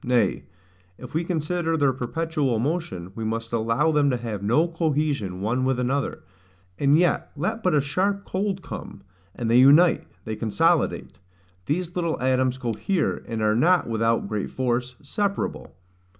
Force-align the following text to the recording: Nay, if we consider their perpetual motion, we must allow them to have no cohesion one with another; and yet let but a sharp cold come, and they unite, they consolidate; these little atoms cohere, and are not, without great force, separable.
Nay, 0.03 0.45
if 0.97 1.13
we 1.13 1.23
consider 1.23 1.77
their 1.77 1.93
perpetual 1.93 2.57
motion, 2.57 3.11
we 3.13 3.23
must 3.23 3.53
allow 3.53 3.91
them 3.91 4.09
to 4.09 4.17
have 4.17 4.41
no 4.41 4.67
cohesion 4.67 5.41
one 5.41 5.63
with 5.63 5.79
another; 5.79 6.23
and 6.79 6.97
yet 6.97 7.29
let 7.35 7.61
but 7.61 7.75
a 7.75 7.81
sharp 7.81 8.25
cold 8.25 8.63
come, 8.63 9.03
and 9.35 9.47
they 9.47 9.59
unite, 9.59 10.07
they 10.25 10.35
consolidate; 10.35 11.19
these 11.67 11.95
little 11.95 12.19
atoms 12.19 12.57
cohere, 12.57 13.21
and 13.27 13.43
are 13.43 13.53
not, 13.55 13.85
without 13.87 14.27
great 14.27 14.49
force, 14.49 14.95
separable. 15.03 15.75